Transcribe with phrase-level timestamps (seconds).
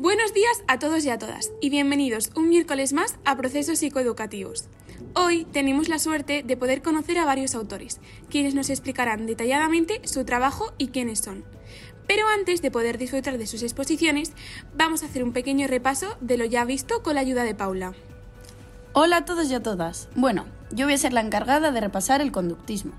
[0.00, 4.68] Buenos días a todos y a todas y bienvenidos un miércoles más a Procesos Psicoeducativos.
[5.16, 7.98] Hoy tenemos la suerte de poder conocer a varios autores,
[8.30, 11.44] quienes nos explicarán detalladamente su trabajo y quiénes son.
[12.06, 14.34] Pero antes de poder disfrutar de sus exposiciones,
[14.72, 17.92] vamos a hacer un pequeño repaso de lo ya visto con la ayuda de Paula.
[18.92, 20.08] Hola a todos y a todas.
[20.14, 22.92] Bueno, yo voy a ser la encargada de repasar el conductismo.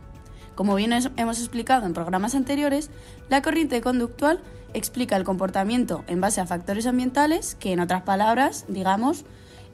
[0.60, 2.90] Como bien hemos explicado en programas anteriores,
[3.30, 4.42] la corriente conductual
[4.74, 9.24] explica el comportamiento en base a factores ambientales que, en otras palabras, digamos,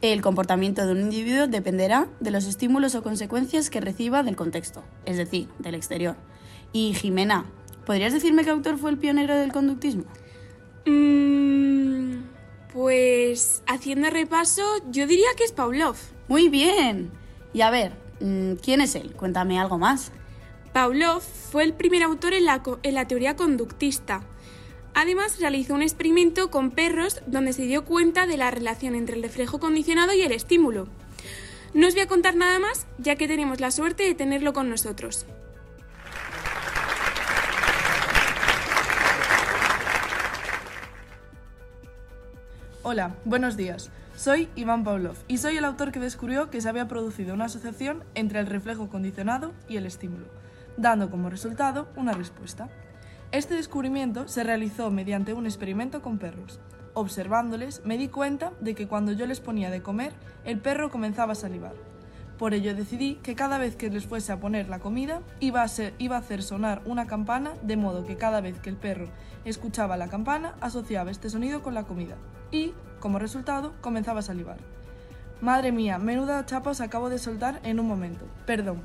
[0.04, 4.84] el comportamiento de un individuo dependerá de los estímulos o consecuencias que reciba del contexto,
[5.06, 6.18] es decir, del exterior.
[6.72, 7.46] Y Jimena,
[7.88, 10.04] ¿podrías decirme qué autor fue el pionero del conductismo?
[10.86, 12.26] Mm,
[12.72, 15.96] pues haciendo repaso, yo diría que es Pavlov.
[16.28, 17.10] Muy bien.
[17.54, 19.14] Y a ver, mm, ¿quién es él?
[19.16, 20.12] Cuéntame algo más.
[20.76, 24.24] Pavlov fue el primer autor en la, teoría conductista.
[24.94, 29.24] Además, realizó un experimento con perros donde se dio cuenta de la relación entre el
[29.24, 30.90] reflejo condicionado y el estímulo.
[31.74, 34.70] No os voy a contar nada más, ya que tenemos la suerte de tenerlo con
[34.70, 35.26] nosotros.
[42.84, 43.92] Hola, buenos días.
[44.18, 48.04] Soy Iván Pavlov y soy el autor que descubrió que se había producido una asociación
[48.14, 50.26] entre el reflejo condicionado y el estímulo,
[50.78, 52.70] dando como resultado una respuesta.
[53.32, 56.60] Este descubrimiento se realizó mediante un experimento con perros.
[56.94, 60.14] Observándoles, me di cuenta de que cuando yo les ponía de comer,
[60.46, 61.74] el perro comenzaba a salivar.
[62.38, 65.66] Por ello decidí que cada vez que les fuese a poner la comida, iba a,
[65.66, 69.08] a hacer sonar una campana, de modo que cada vez que el perro
[69.46, 72.16] escuchaba la campana, asociaba este sonido con la comida.
[72.52, 74.58] Y, como resultado, comenzaba a salivar.
[75.42, 78.26] Madre mía, menuda chapa os acabo de soltar en un momento.
[78.46, 78.82] Perdón.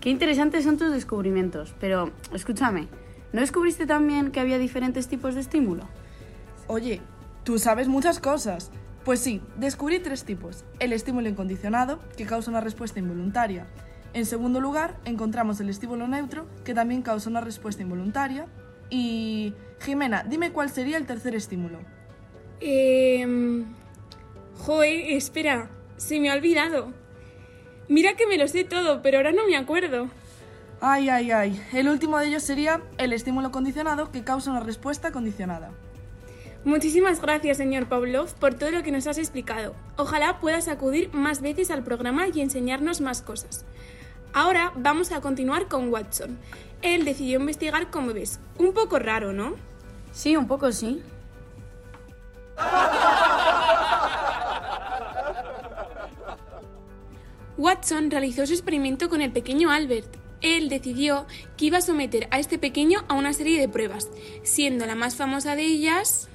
[0.00, 2.88] Qué interesantes son tus descubrimientos, pero escúchame,
[3.36, 5.86] ¿No descubriste también que había diferentes tipos de estímulo?
[6.68, 7.02] Oye,
[7.44, 8.70] tú sabes muchas cosas.
[9.04, 10.64] Pues sí, descubrí tres tipos.
[10.78, 13.66] El estímulo incondicionado, que causa una respuesta involuntaria.
[14.14, 18.46] En segundo lugar, encontramos el estímulo neutro, que también causa una respuesta involuntaria.
[18.88, 19.52] Y...
[19.80, 21.80] Jimena, dime cuál sería el tercer estímulo.
[22.60, 23.64] Eh...
[24.60, 26.94] Joe, espera, se me ha olvidado.
[27.88, 30.08] Mira que me lo sé todo, pero ahora no me acuerdo.
[30.80, 31.62] Ay, ay, ay.
[31.72, 35.70] El último de ellos sería el estímulo condicionado que causa una respuesta condicionada.
[36.64, 39.74] Muchísimas gracias, señor Pavlov, por todo lo que nos has explicado.
[39.96, 43.64] Ojalá puedas acudir más veces al programa y enseñarnos más cosas.
[44.32, 46.36] Ahora vamos a continuar con Watson.
[46.82, 48.40] Él decidió investigar con bebés.
[48.58, 49.54] Un poco raro, ¿no?
[50.12, 51.02] Sí, un poco sí.
[57.58, 62.38] Watson realizó su experimento con el pequeño Albert, él decidió que iba a someter a
[62.38, 64.10] este pequeño a una serie de pruebas,
[64.42, 66.28] siendo la más famosa de ellas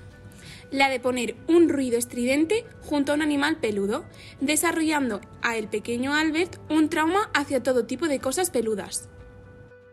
[0.72, 4.06] la de poner un ruido estridente junto a un animal peludo,
[4.40, 9.10] desarrollando a el pequeño Albert un trauma hacia todo tipo de cosas peludas.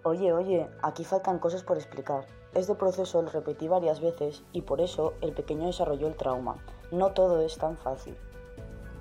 [0.05, 2.27] Oye, oye, aquí faltan cosas por explicar.
[2.55, 6.57] Este proceso lo repetí varias veces y por eso el pequeño desarrolló el trauma.
[6.93, 8.17] No todo es tan fácil.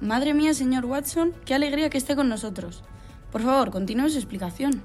[0.02, 2.84] Madre mía, señor Watson, qué alegría que esté con nosotros.
[3.32, 4.84] Por favor, continúe su explicación.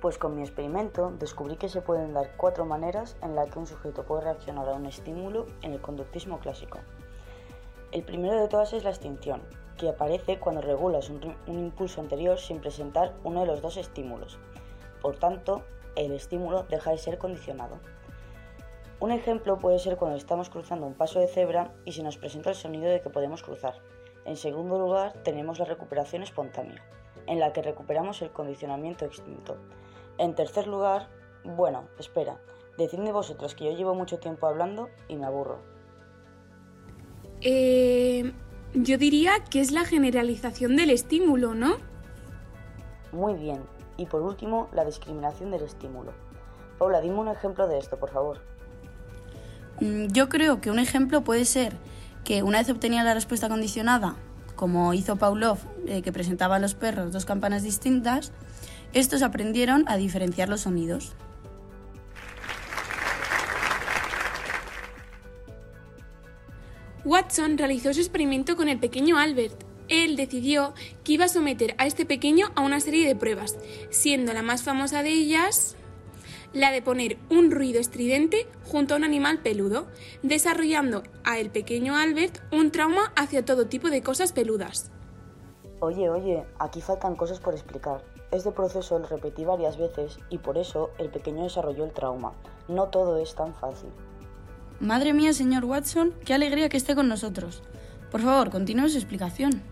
[0.00, 3.66] Pues con mi experimento descubrí que se pueden dar cuatro maneras en las que un
[3.66, 6.78] sujeto puede reaccionar a un estímulo en el conductismo clásico.
[7.92, 9.42] El primero de todas es la extinción,
[9.76, 14.38] que aparece cuando regulas un, impulso anterior sin presentar uno de los dos estímulos.
[15.02, 15.64] Por tanto,
[15.96, 17.78] el estímulo deja de ser condicionado.
[19.00, 22.50] Un ejemplo puede ser cuando estamos cruzando un paso de cebra y se nos presenta
[22.50, 23.74] el sonido de que podemos cruzar.
[24.24, 26.84] En segundo lugar, tenemos la recuperación espontánea,
[27.26, 29.56] en la que recuperamos el condicionamiento extinto.
[30.18, 31.08] En tercer lugar,
[31.44, 32.40] bueno, espera,
[32.76, 35.60] decidme vosotros que yo llevo mucho tiempo hablando y me aburro.
[37.40, 38.32] Eh,
[38.74, 41.76] yo diría que es la generalización del estímulo, ¿no?
[43.12, 43.62] Muy bien.
[43.96, 46.12] Y por último, la discriminación del estímulo.
[46.78, 48.57] Paula, dime un ejemplo de esto, por favor.
[49.80, 51.76] Mm, yo creo que un ejemplo puede ser
[52.24, 54.16] que una vez obtenía la respuesta condicionada,
[54.56, 58.32] como hizo Pavlov, eh, que presentaba a los perros dos campanas distintas,
[58.92, 61.14] estos aprendieron a diferenciar los sonidos.
[67.04, 69.64] Watson realizó su experimento con el pequeño Albert.
[69.88, 70.74] Él decidió
[71.04, 73.56] que iba a someter a este pequeño a una serie de pruebas,
[73.88, 75.76] siendo la más famosa de ellas
[76.52, 79.86] la de poner un ruido estridente junto a un animal peludo,
[80.22, 84.90] desarrollando a el pequeño Albert un trauma hacia todo tipo de cosas peludas.
[85.80, 88.02] Oye, oye, aquí faltan cosas por explicar.
[88.30, 92.32] Este proceso lo repetí varias veces y por eso el pequeño desarrolló el trauma.
[92.66, 93.90] No todo es tan fácil.
[94.80, 97.62] Madre mía, señor Watson, qué alegría que esté con nosotros.
[98.10, 99.62] Por favor, continúe su explicación.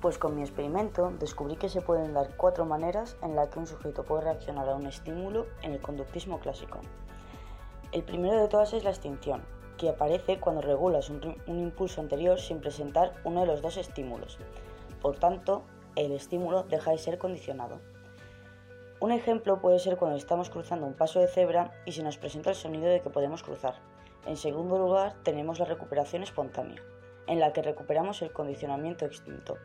[0.00, 3.66] Pues con mi experimento descubrí que se pueden dar cuatro maneras en las que un
[3.66, 6.78] sujeto puede reaccionar a un estímulo en el conductismo clásico.
[7.90, 9.42] El primero de todas es la extinción,
[9.76, 14.38] que aparece cuando regulas un, un, impulso anterior sin presentar uno de los dos estímulos.
[15.02, 15.64] Por tanto,
[15.96, 17.80] el estímulo deja de ser condicionado.
[19.00, 22.50] Un ejemplo puede ser cuando estamos cruzando un paso de cebra y se nos presenta
[22.50, 23.74] el sonido de que podemos cruzar.
[24.26, 26.82] En segundo lugar, tenemos la recuperación espontánea,
[27.26, 29.56] en la que recuperamos el condicionamiento extinto.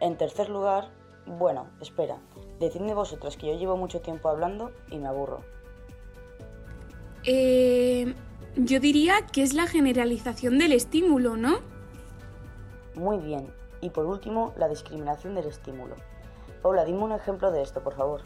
[0.00, 0.90] En tercer lugar,
[1.26, 2.18] bueno, espera,
[2.58, 5.44] decidme vosotras que yo llevo mucho tiempo hablando y me aburro.
[7.24, 8.14] Eh,
[8.56, 11.58] yo diría que es la generalización del estímulo, ¿no?
[12.94, 13.52] Muy bien.
[13.80, 15.96] Y por último, la discriminación del estímulo.
[16.62, 18.22] Paula, dime un ejemplo de esto, por favor.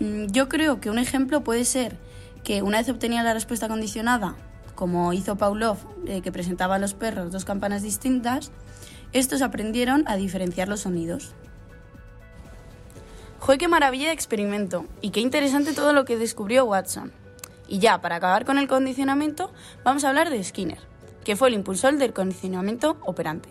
[0.00, 1.96] Mm, yo creo que un ejemplo puede ser
[2.42, 4.36] que una vez obtenía la respuesta condicionada,
[4.74, 8.52] como hizo Pavlov, eh, que presentaba a los perros dos campanas distintas,
[9.14, 11.32] estos aprendieron a diferenciar los sonidos.
[13.38, 14.86] ¡Joder, qué maravilla de experimento!
[15.00, 17.12] Y qué interesante todo lo que descubrió Watson.
[17.68, 19.52] Y ya, para acabar con el condicionamiento,
[19.84, 20.80] vamos a hablar de Skinner,
[21.24, 23.48] que fue el impulsor del condicionamiento operante.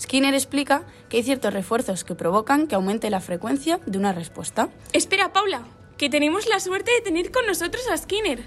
[0.00, 4.68] Skinner explica que hay ciertos refuerzos que provocan que aumente la frecuencia de una respuesta.
[4.92, 5.64] Espera, Paula,
[5.98, 8.44] que tenemos la suerte de tener con nosotros a Skinner.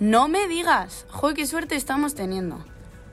[0.00, 2.64] No me digas, ¡joder, qué suerte estamos teniendo!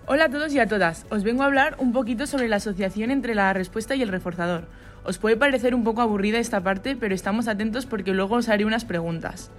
[0.06, 1.06] Hola a todos y a todas.
[1.10, 4.66] Os vengo a hablar un poquito sobre la asociación entre la respuesta y el reforzador.
[5.06, 8.66] Os puede parecer un poco aburrida esta parte, pero estamos atentos porque luego os haré
[8.66, 9.50] unas preguntas.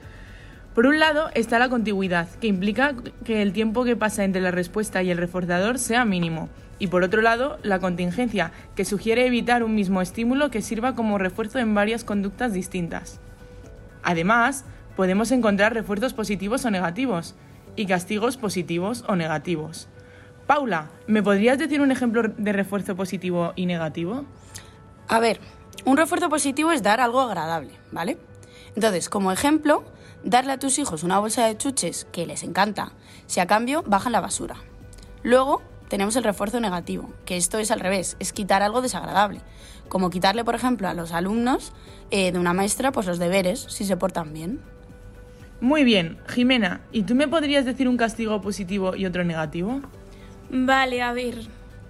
[0.74, 2.94] Por un lado está la contigüidad, que implica
[3.24, 6.50] que el tiempo que pasa entre la respuesta y el reforzador sea mínimo.
[6.78, 11.16] Y por otro lado, la contingencia, que sugiere evitar un mismo estímulo que sirva como
[11.16, 13.18] refuerzo en varias conductas distintas.
[14.02, 17.34] Además, podemos encontrar refuerzos positivos o negativos,
[17.76, 19.88] y castigos positivos o negativos.
[20.46, 24.26] Paula, ¿me podrías decir un ejemplo de refuerzo positivo y negativo?
[25.08, 25.40] A ver,
[25.86, 28.18] un refuerzo positivo es dar algo agradable, ¿vale?
[28.76, 29.84] Entonces, como ejemplo,
[30.22, 32.92] darle a tus hijos una bolsa de chuches que les encanta,
[33.26, 34.56] si a cambio bajan la basura.
[35.22, 39.40] Luego tenemos el refuerzo negativo, que esto es al revés, es quitar algo desagradable,
[39.88, 41.72] como quitarle, por ejemplo, a los alumnos
[42.10, 44.60] eh, de una maestra pues los deberes, si se portan bien.
[45.62, 49.80] Muy bien, Jimena, ¿y tú me podrías decir un castigo positivo y otro negativo?
[50.56, 51.34] Vale, a ver.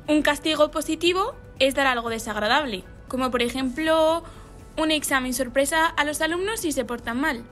[0.08, 4.25] Un castigo positivo es dar algo desagradable, como por ejemplo
[4.78, 7.43] un examen sorpresa a los alumnos si se portan mal.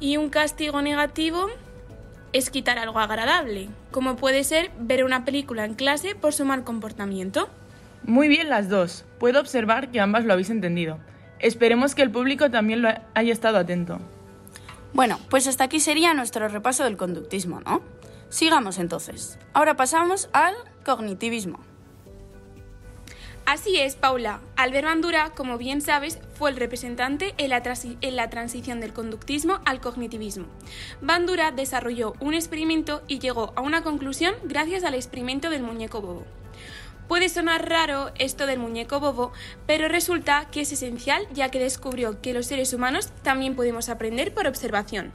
[0.00, 1.48] Y un castigo negativo
[2.32, 6.64] es quitar algo agradable, como puede ser ver una película en clase por su mal
[6.64, 7.50] comportamiento.
[8.02, 9.04] Muy bien las dos.
[9.18, 10.96] Puedo observar que ambas lo habéis entendido.
[11.38, 14.00] Esperemos que el público también lo haya estado atento.
[14.94, 17.82] Bueno, pues hasta aquí sería nuestro repaso del conductismo, ¿no?
[18.30, 19.38] Sigamos entonces.
[19.52, 20.54] Ahora pasamos al
[20.84, 21.60] cognitivismo.
[23.44, 24.40] Así es, Paula.
[24.54, 27.62] Albert Bandura, como bien sabes, fue el representante en la,
[28.00, 30.46] en la, transición del conductismo al cognitivismo.
[31.00, 36.24] Bandura desarrolló un experimento y llegó a una conclusión gracias al experimento del muñeco bobo.
[37.08, 39.32] Puede sonar raro esto del muñeco bobo,
[39.66, 44.32] pero resulta que es esencial ya que descubrió que los seres humanos también podemos aprender
[44.32, 45.12] por observación.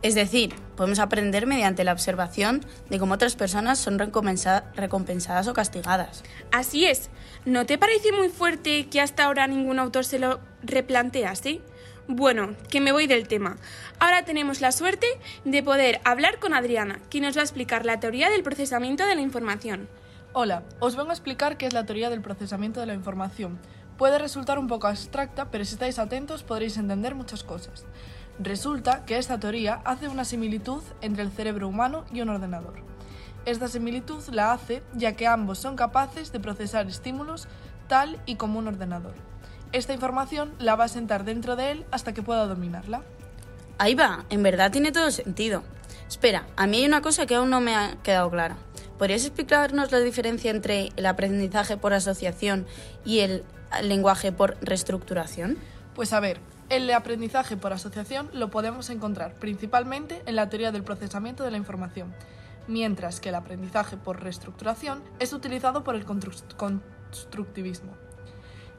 [0.00, 6.22] Es decir, podemos aprender mediante la observación de cómo otras personas son recompensadas o castigadas.
[6.52, 7.10] Así es.
[7.44, 11.60] ¿No te parece muy fuerte que hasta ahora ningún autor se lo replantease?
[12.06, 13.56] Bueno, que me voy del tema.
[13.98, 15.06] Ahora tenemos la suerte
[15.44, 19.16] de poder hablar con Adriana, que nos va a explicar la teoría del procesamiento de
[19.16, 19.88] la información.
[20.32, 23.58] Hola, os vengo a explicar qué es la teoría del procesamiento de la información.
[23.98, 27.84] Puede resultar un poco abstracta, pero si estáis atentos podréis entender muchas cosas.
[28.38, 32.74] Resulta que esta teoría hace una similitud entre el cerebro humano y un ordenador.
[33.46, 37.48] Esta similitud la hace ya que ambos son capaces de procesar estímulos
[37.88, 39.14] tal y como un ordenador.
[39.72, 43.02] Esta información la va a sentar dentro de él hasta que pueda dominarla.
[43.78, 45.64] Ahí va, en verdad tiene todo sentido.
[46.06, 48.56] Espera, a mí hay una cosa que aún no me ha quedado clara.
[48.98, 52.66] ¿Podrías explicarnos la diferencia entre el aprendizaje por asociación
[53.04, 53.44] y el
[53.82, 55.58] lenguaje por reestructuración?
[55.94, 56.40] Pues a ver,
[56.70, 61.56] el aprendizaje por asociación lo podemos encontrar principalmente en la teoría del procesamiento de la
[61.56, 62.14] información,
[62.66, 67.92] mientras que el aprendizaje por reestructuración es utilizado por el constructivismo.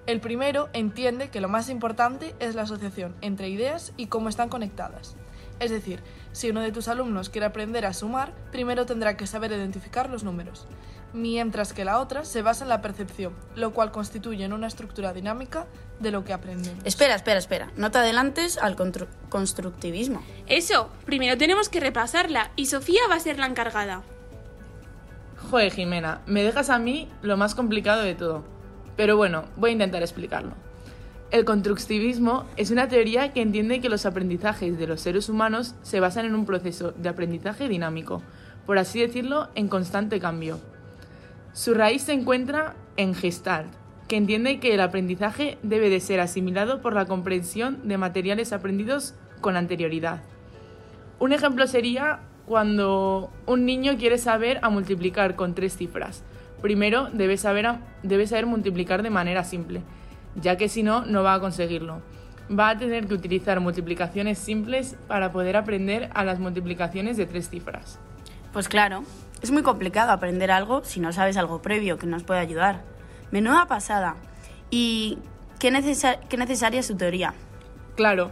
[0.06, 4.50] El primero entiende que lo más importante es la asociación entre ideas y cómo están
[4.50, 5.16] conectadas.
[5.60, 9.52] Es decir, si uno de tus alumnos quiere aprender a sumar, primero tendrá que saber
[9.52, 10.68] identificar los números,
[11.14, 15.68] mientras que la otra se basa en la percepción, lo cual constituye una estructura dinámica
[16.00, 16.86] de lo que aprendemos.
[16.86, 17.72] Espera, espera, espera.
[17.76, 18.76] No te adelantes al
[19.30, 20.22] constructivismo.
[20.48, 24.04] Eso, primero tenemos que repasarla y Sofía va a ser la encargada.
[25.50, 28.44] Joder, Jimena, me dejas a mí lo más complicado de todo.
[28.96, 30.54] Pero bueno, voy a intentar explicarlo.
[31.32, 36.00] El constructivismo es una teoría que entiende que los aprendizajes de los seres humanos se
[36.00, 38.24] basan en un proceso de aprendizaje dinámico,
[38.66, 40.60] por así decirlo, en constante cambio.
[41.54, 43.74] Su raíz se encuentra en Gestalt,
[44.08, 49.16] que entiende que el aprendizaje debe de ser asimilado por la comprensión de materiales aprendidos
[49.42, 50.22] con anterioridad.
[51.20, 56.24] Un ejemplo sería cuando un niño quiere saber a multiplicar con tres cifras.
[56.62, 57.68] Primero debe saber,
[58.04, 59.82] debe saber multiplicar de manera simple,
[60.36, 62.02] ya que si no, no va a conseguirlo.
[62.52, 67.50] Va a tener que utilizar multiplicaciones simples para poder aprender a las multiplicaciones de tres
[67.50, 68.00] cifras.
[68.52, 69.04] Pues claro,
[69.42, 72.84] es muy complicado aprender algo si no sabes algo previo que nos puede ayudar.
[73.32, 74.16] Menuda pasada.
[74.70, 75.18] ¿Y
[75.60, 77.34] qué, necesa- qué necesaria es su teoría?
[77.96, 78.32] Claro,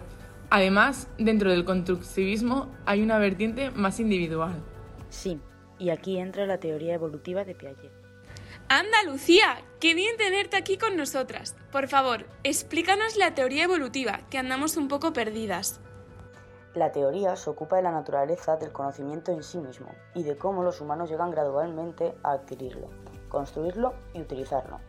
[0.50, 4.56] además, dentro del constructivismo hay una vertiente más individual.
[5.10, 5.40] Sí,
[5.80, 7.92] y aquí entra la teoría evolutiva de Piaget.
[8.70, 11.56] Anda, Lucía, qué bien tenerte aquí con nosotras.
[11.72, 15.80] Por favor, explícanos la teoría evolutiva, que andamos un poco perdidas.
[16.78, 20.62] La teoría se ocupa de la naturaleza del conocimiento en sí mismo y de cómo
[20.62, 22.88] los humanos llegan gradualmente a adquirirlo,
[23.30, 24.80] construirlo y utilizarlo.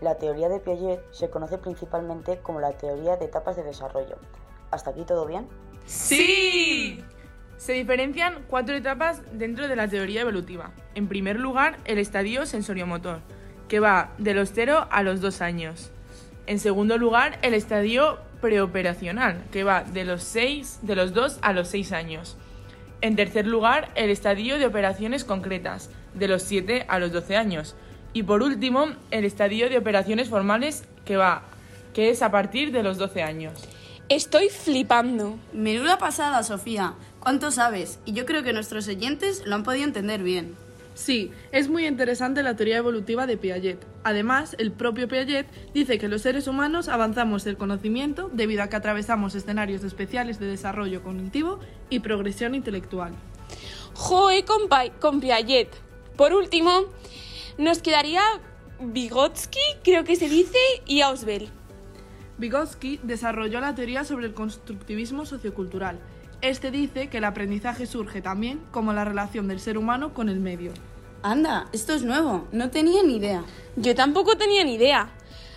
[0.00, 4.16] La teoría de Piaget se conoce principalmente como la teoría de etapas de desarrollo.
[4.72, 5.46] ¿Hasta aquí todo bien?
[5.86, 7.04] ¡Sí!
[7.58, 10.72] Se diferencian cuatro etapas dentro de la teoría evolutiva.
[10.96, 13.20] En primer lugar, el estadio sensoriomotor,
[13.68, 15.92] que va de los 0 a los 2 años.
[16.48, 21.52] En segundo lugar, el estadio preoperacional, que va de los 6, de los 2 a
[21.52, 22.36] los 6 años.
[23.00, 27.76] En tercer lugar, el estadio de operaciones concretas, de los 7 a los 12 años.
[28.12, 31.42] Y por último, el estadio de operaciones formales, que va
[31.94, 33.54] que es a partir de los 12 años.
[34.08, 35.38] Estoy flipando.
[35.52, 36.94] Menuda pasada, Sofía.
[37.20, 37.98] ¿Cuánto sabes?
[38.04, 40.56] Y yo creo que nuestros oyentes lo han podido entender bien.
[40.94, 43.86] Sí, es muy interesante la teoría evolutiva de Piaget.
[44.04, 48.76] Además, el propio Piaget dice que los seres humanos avanzamos el conocimiento debido a que
[48.76, 53.14] atravesamos escenarios especiales de desarrollo cognitivo y progresión intelectual.
[53.94, 55.68] Joe con, Piaget.
[56.16, 56.86] Por último,
[57.56, 58.22] nos quedaría
[58.80, 61.48] Vygotsky, creo que se dice, y Auswell.
[62.38, 65.98] Vygotsky desarrolló la teoría sobre el constructivismo sociocultural.
[66.42, 70.40] Este dice que el aprendizaje surge también como la relación del ser humano con el
[70.40, 70.72] medio.
[71.22, 72.48] Anda, esto es nuevo.
[72.50, 73.44] No tenía ni idea.
[73.76, 75.10] Yo tampoco tenía ni idea.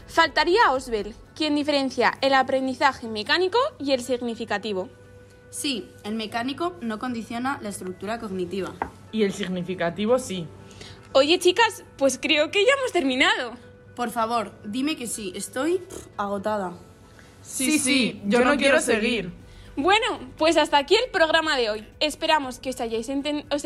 [0.07, 4.89] Faltaría Auswell, quien diferencia el aprendizaje mecánico y el significativo.
[5.49, 8.73] Sí, el mecánico no condiciona la estructura cognitiva.
[9.13, 10.47] Y el significativo sí.
[11.13, 13.53] Oye, chicas, pues creo que ya hemos terminado.
[13.95, 15.31] Por favor, dime que sí.
[15.35, 16.73] Estoy pff, agotada.
[17.41, 19.31] Sí, sí, yo, no, quiero seguir.
[19.75, 21.87] Bueno, pues hasta aquí el programa de hoy.
[21.99, 23.07] Esperamos que os hayáis,
[23.51, 23.65] os,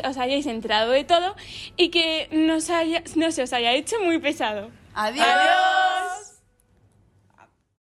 [0.92, 1.36] de todo
[1.76, 4.70] y que nos haya- no se os haya hecho muy pesado.
[4.96, 5.26] Adiós.
[5.28, 5.87] ¡Adiós!